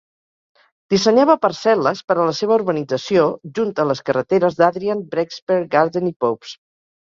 Dissenyava 0.93 1.35
parcel·les 1.43 2.01
per 2.07 2.15
a 2.15 2.25
la 2.31 2.33
seva 2.39 2.57
urbanització 2.57 3.27
junt 3.61 3.77
a 3.85 3.87
les 3.93 4.03
carreteres 4.11 4.61
d'Adrian, 4.65 5.07
Breakspear, 5.15 5.63
Garden 5.79 6.13
i 6.13 6.15
Popes. 6.27 6.61